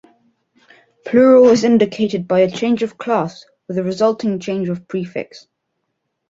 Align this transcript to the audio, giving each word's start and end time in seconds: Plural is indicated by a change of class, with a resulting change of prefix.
Plural 1.05 1.49
is 1.49 1.63
indicated 1.63 2.27
by 2.27 2.39
a 2.39 2.49
change 2.49 2.81
of 2.81 2.97
class, 2.97 3.45
with 3.67 3.77
a 3.77 3.83
resulting 3.83 4.39
change 4.39 4.67
of 4.67 4.87
prefix. 4.87 5.45